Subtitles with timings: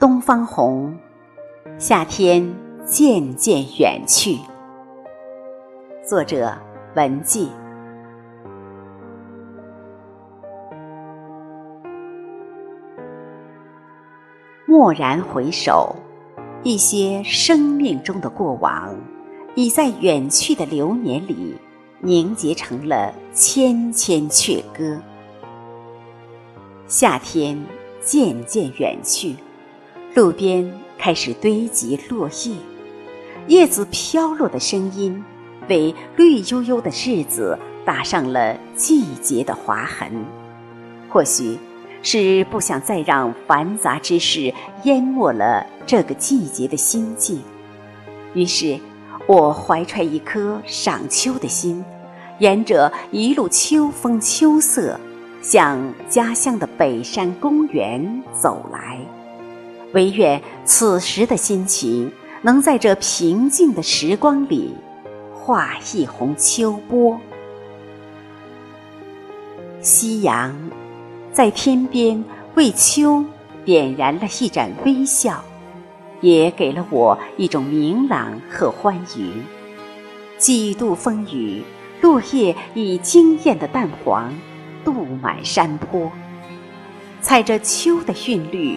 [0.00, 0.96] 东方红，
[1.78, 2.50] 夏天
[2.86, 4.38] 渐渐远去。
[6.02, 6.56] 作者：
[6.96, 7.50] 文季。
[14.66, 15.94] 蓦然回首，
[16.62, 18.96] 一些生命中的过往，
[19.54, 21.54] 已在远去的流年里
[22.00, 24.98] 凝结成了千千阙歌。
[26.86, 27.62] 夏天
[28.00, 29.36] 渐渐远去，
[30.14, 32.56] 路边开始堆积落叶，
[33.46, 35.24] 叶子飘落的声音，
[35.68, 40.24] 为绿油油的日子打上了季节的划痕。
[41.08, 41.58] 或许。
[42.02, 47.42] 是不想再让繁杂之事淹没了这个季节的心境，
[48.32, 48.80] 于是，
[49.26, 51.84] 我怀揣一颗赏秋的心，
[52.38, 54.98] 沿着一路秋风秋色，
[55.42, 58.98] 向家乡的北山公园走来。
[59.92, 62.10] 唯愿此时的心情，
[62.42, 64.74] 能在这平静的时光里，
[65.34, 67.20] 画一泓秋波。
[69.80, 70.54] 夕阳。
[71.32, 72.24] 在天边
[72.56, 73.24] 为秋
[73.64, 75.44] 点燃了一盏微笑，
[76.20, 79.30] 也给了我一种明朗和欢愉。
[80.38, 81.62] 几度风雨，
[82.00, 84.34] 落叶以惊艳的淡黄
[84.84, 86.10] 镀满山坡。
[87.20, 88.76] 踩着秋的韵律，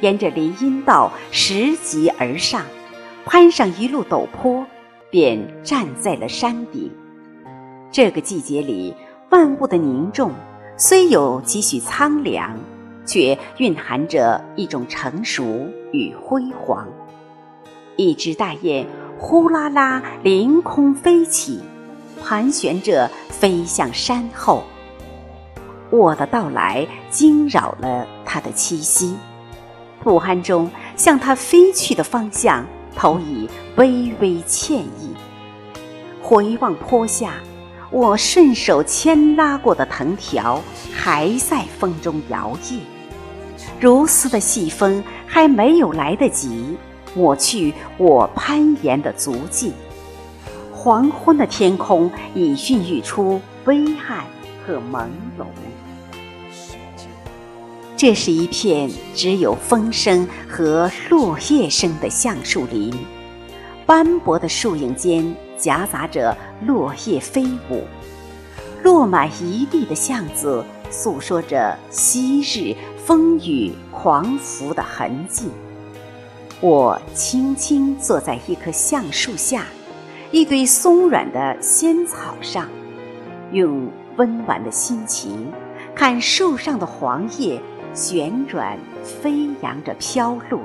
[0.00, 2.64] 沿着林荫道拾级而上，
[3.24, 4.66] 攀上一路陡坡，
[5.10, 6.90] 便站在了山顶。
[7.92, 8.94] 这个季节里，
[9.30, 10.32] 万物的凝重。
[10.76, 12.56] 虽有几许苍凉，
[13.04, 16.88] 却蕴含着一种成熟与辉煌。
[17.96, 18.86] 一只大雁
[19.18, 21.60] 呼啦啦凌空飞起，
[22.22, 24.62] 盘旋着飞向山后。
[25.90, 29.14] 我的到来惊扰了它的栖息，
[30.02, 32.66] 不安中向它飞去的方向
[32.96, 35.14] 投以微微歉意。
[36.22, 37.34] 回望坡下。
[37.92, 40.62] 我顺手牵拉过的藤条，
[40.94, 42.78] 还在风中摇曳。
[43.80, 46.76] 如丝的细风还没有来得及
[47.16, 49.72] 抹去我攀岩的足迹。
[50.72, 54.24] 黄昏的天空已孕育出微暗
[54.64, 55.44] 和朦胧。
[58.00, 62.90] 这是一片只有风声和落叶声的橡树林，
[63.84, 65.36] 斑驳的树影间。
[65.58, 66.34] 夹杂着
[66.66, 67.84] 落叶飞舞，
[68.82, 72.74] 落满一地的巷子，诉说着昔日
[73.04, 75.50] 风雨狂拂的痕迹。
[76.62, 79.66] 我轻轻坐在一棵橡树下，
[80.30, 82.66] 一堆松软的仙草上，
[83.52, 85.52] 用温婉的心情
[85.94, 87.60] 看树上的黄叶
[87.94, 90.60] 旋转飞扬着飘落。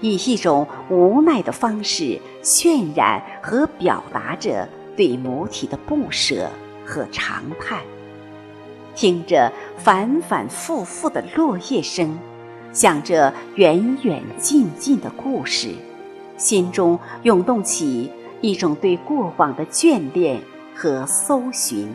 [0.00, 6.48] 以一种无奈的方式渲染和表达着对母体的不舍
[6.86, 7.80] 和长叹，
[8.94, 12.18] 听着反反复复的落叶声，
[12.72, 15.74] 想着远远近近的故事，
[16.38, 18.10] 心中涌动起
[18.40, 20.40] 一种对过往的眷恋
[20.74, 21.86] 和搜寻，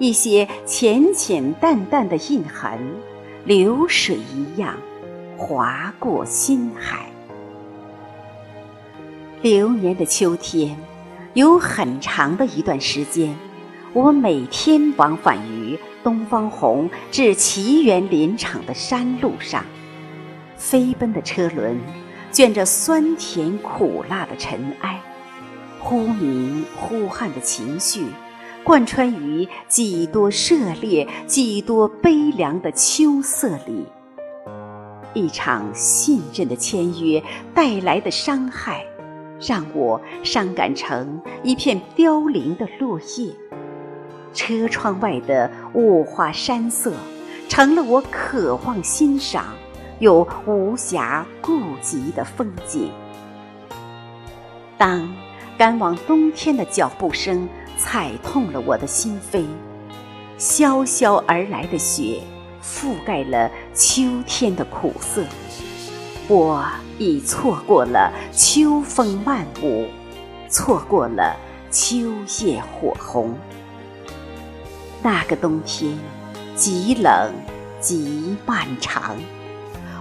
[0.00, 2.78] 一些浅浅淡淡的印痕，
[3.44, 4.74] 流水一样。
[5.36, 7.06] 划过心海。
[9.42, 10.76] 流年的秋天，
[11.34, 13.34] 有很长的一段时间，
[13.92, 19.64] 我每天往返于东方红至奇园林场的山路上。
[20.56, 21.78] 飞奔的车轮，
[22.30, 25.00] 卷着酸甜苦辣的尘埃，
[25.80, 28.06] 忽明忽暗的情绪，
[28.64, 33.86] 贯穿于几多热烈、几多悲凉的秋色里。
[35.12, 37.22] 一场信任的签约
[37.54, 38.84] 带来的伤害，
[39.38, 43.32] 让我伤感成一片凋零的落叶。
[44.32, 46.92] 车窗外的雾化山色，
[47.48, 49.54] 成了我渴望欣赏
[50.00, 52.90] 又无暇顾及的风景。
[54.76, 55.14] 当
[55.56, 57.48] 赶往冬天的脚步声
[57.78, 59.44] 踩痛了我的心扉，
[60.38, 62.20] 萧萧而来的雪。
[62.62, 65.22] 覆盖了秋天的苦涩，
[66.28, 66.66] 我
[66.96, 69.86] 已错过了秋风漫舞，
[70.48, 71.36] 错过了
[71.70, 72.10] 秋
[72.40, 73.34] 叶火红。
[75.02, 75.94] 那个冬天，
[76.56, 77.30] 极冷，
[77.80, 79.14] 极漫长。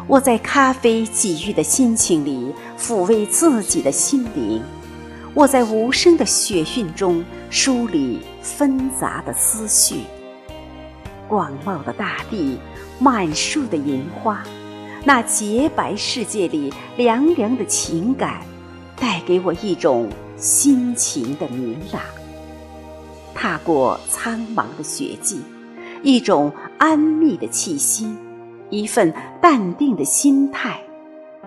[0.08, 4.64] 我在咖啡给予的心情里抚慰自己的心灵，
[5.36, 10.02] 我在无声的雪韵中梳理纷杂的思绪。
[11.28, 12.60] 广袤的大地，
[13.00, 14.44] 满树的银花，
[15.04, 18.42] 那洁白世界里凉凉的情感，
[18.96, 20.08] 带给我一种
[20.38, 22.02] 心情的明朗。
[23.34, 25.42] 踏过苍茫的雪季，
[26.04, 28.16] 一种安谧的气息，
[28.70, 30.80] 一份淡定的心态，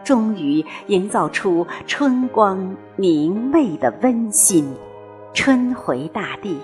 [0.06, 4.72] 终于营造出春光明媚的温馨。
[5.34, 6.56] 春回大地，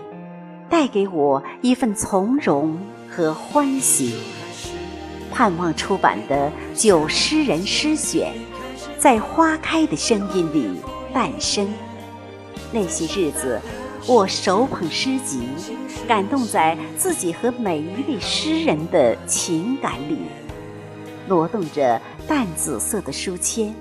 [0.70, 2.78] 带给我一份从容
[3.10, 4.14] 和欢喜。
[5.32, 8.32] 盼望出版的《九诗人诗选》，
[8.96, 10.80] 在花开的声音里
[11.12, 11.68] 诞生。
[12.70, 13.60] 那些日子，
[14.06, 15.48] 我手捧诗集，
[16.06, 20.18] 感动在自己和每一位诗人的情感里，
[21.26, 23.72] 挪动着淡紫色的书签，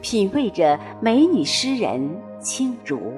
[0.00, 2.10] 品味着美女诗人
[2.40, 3.14] 青竹，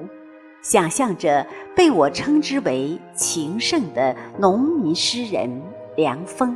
[0.61, 1.45] 想象着
[1.75, 5.61] 被我称之为情圣的农民诗人
[5.95, 6.55] 凉风。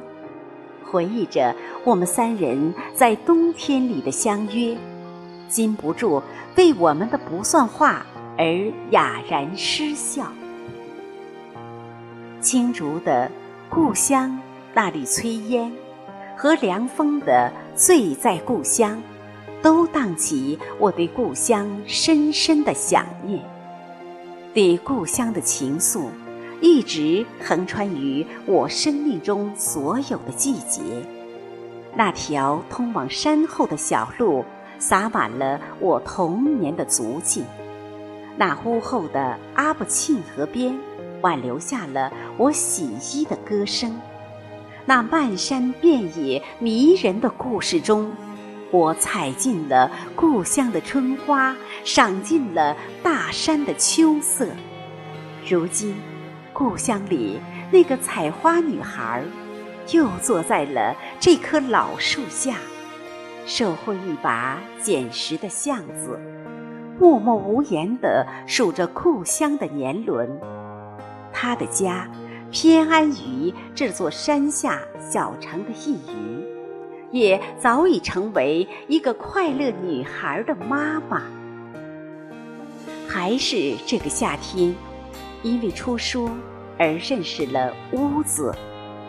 [0.86, 4.76] 回忆着我们三人在冬天里的相约，
[5.48, 6.22] 禁不住
[6.56, 8.06] 为我们的不算话
[8.38, 10.26] 而哑然失笑。
[12.42, 13.30] 青竹的
[13.70, 14.40] 故乡
[14.74, 15.72] 那缕炊烟，
[16.42, 19.04] 和凉风的醉在故乡，
[19.62, 23.44] 都荡起我对故乡深深的想念，
[24.54, 26.06] 对故乡的情愫。
[26.62, 30.82] 一直横穿于我生命中所有的季节，
[31.94, 34.46] 那条通往山后的小路，
[34.78, 37.44] 洒满了我童年的足迹；
[38.38, 40.74] 那屋后的阿布沁河边，
[41.20, 43.92] 挽留下了我洗衣的歌声；
[44.90, 48.12] 那漫山遍野迷人的故事中，
[48.72, 54.48] 我采尽了故乡的春花，赏尽了大山的秋色。
[55.48, 55.96] 如今。
[56.52, 57.40] 故乡里
[57.72, 59.24] 那个采花女孩，
[59.92, 62.56] 又坐在了这棵老树下，
[63.46, 66.20] 手握一把捡拾的橡子，
[67.00, 70.28] 默默无言地数着故乡的年轮。
[71.32, 72.10] 她的家
[72.52, 76.46] 偏安于这座山下小城的一隅，
[77.12, 81.24] 也早已成为一个快乐女孩的妈妈。
[83.08, 84.76] 还是这个夏天。
[85.42, 86.30] 因为出书
[86.78, 88.54] 而认识了屋子，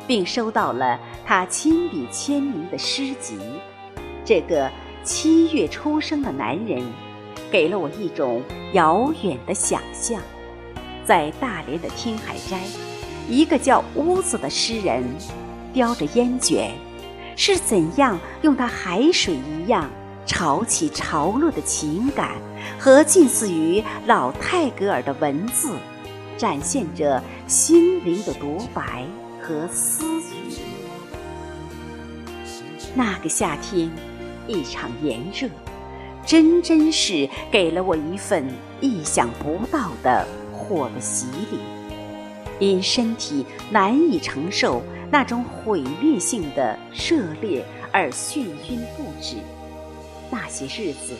[0.07, 0.97] 并收到了
[1.27, 3.37] 他亲笔签名的诗集。
[4.25, 4.71] 这个
[5.03, 6.85] 七月出生的男人，
[7.51, 8.41] 给了我一种
[8.75, 10.23] 遥远的想象。
[11.05, 12.61] 在大连的听海斋，
[13.31, 15.05] 一个叫屋子的诗人，
[15.73, 16.73] 叼着烟卷，
[17.37, 19.89] 是怎样用他海水一样
[20.27, 22.33] 潮起潮落的情感
[22.77, 25.71] 和近似于老泰戈尔的文字。
[26.37, 29.05] 展现着心灵的独白
[29.43, 30.57] 和私语。
[32.95, 33.91] 那个夏天，
[34.49, 35.47] 一场炎热，
[36.25, 38.49] 真真是给了我一份
[38.81, 41.80] 意想不到的火的洗礼。
[42.61, 44.81] 因身体难以承受
[45.11, 49.39] 那种毁灭性的热烈而眩晕不止。
[50.31, 51.15] 那些日子，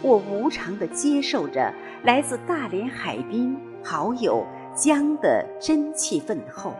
[0.00, 1.70] 我无偿地接受着
[2.04, 4.46] 来自大连海滨好友。
[4.74, 6.74] 江的真气问候，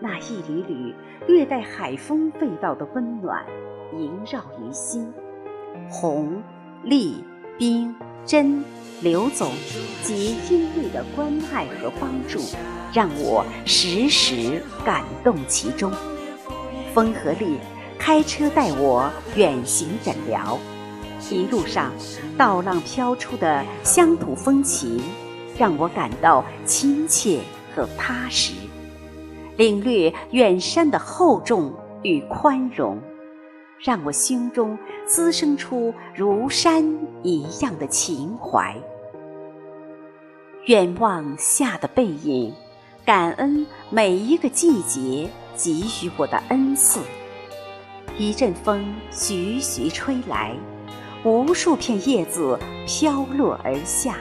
[0.00, 0.92] 那一缕缕
[1.28, 3.46] 略带海风味道的温暖
[3.96, 5.12] 萦绕于心。
[5.88, 6.42] 红、
[6.82, 7.22] 丽、
[7.56, 7.94] 冰、
[8.26, 8.64] 真、
[9.04, 9.52] 刘总
[10.02, 12.40] 及殷瑞的关爱和帮助，
[12.90, 15.92] 让我时时感动其中。
[16.94, 17.58] 风和力
[17.98, 20.58] 开车带我远行诊疗，
[21.30, 21.92] 一路上
[22.38, 24.98] 稻浪飘出的乡土风情。
[25.58, 27.40] 让我感到亲切
[27.72, 28.54] 和踏实，
[29.56, 32.98] 领略远山的厚重与宽容，
[33.78, 38.74] 让我心中滋生出如山一样的情怀。
[40.66, 42.50] 远望夏的背影，
[43.04, 47.00] 感恩每一个季节给予我的恩赐。
[48.16, 50.56] 一阵风徐徐吹来，
[51.22, 54.16] 无数片叶子飘落而下。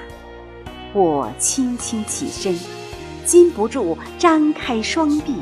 [0.92, 2.60] 我轻轻起身，
[3.24, 5.36] 禁不住张开双臂，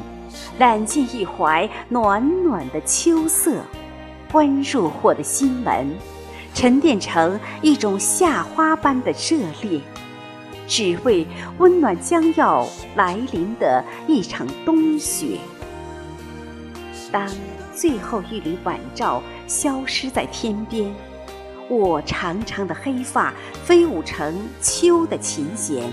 [0.59, 3.59] 揽进一怀暖暖的秋色，
[4.31, 5.97] 关入我的心门，
[6.53, 9.81] 沉淀成一种夏花般的热烈，
[10.71, 15.37] 只为温暖将要来临的一场冬雪。
[17.11, 17.29] 当
[17.75, 20.89] 最后一缕晚照消失在天边。
[21.67, 23.33] 我长长的黑发
[23.65, 25.91] 飞舞成秋的琴弦，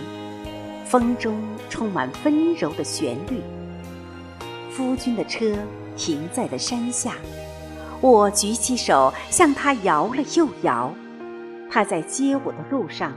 [0.84, 1.36] 风中
[1.68, 3.40] 充满温柔的旋律。
[4.70, 5.56] 夫君的车
[5.96, 7.14] 停在了山下，
[8.00, 10.92] 我举起手向他摇了又摇，
[11.68, 13.12] 他在接我的路上，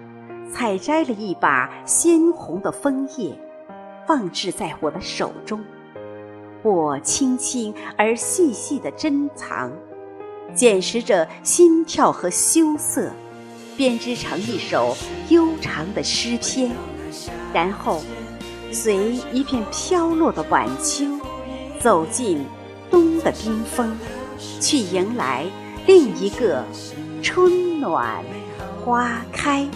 [0.52, 3.34] 采摘了一把鲜红的枫叶，
[4.06, 5.64] 放置在我的手中。
[6.62, 9.72] 我轻轻而细细地珍藏，
[10.54, 13.12] 捡拾着心跳和羞涩，
[13.76, 14.96] 编织成一首
[15.30, 16.72] 悠长的诗篇，
[17.54, 18.02] 然后
[18.72, 21.06] 随一片飘落的晚秋，
[21.80, 22.46] 走进
[22.92, 23.98] 冬的冰封。
[24.60, 25.46] 去迎来
[25.86, 26.64] 另一个
[27.22, 28.24] 春暖
[28.84, 29.68] 花开。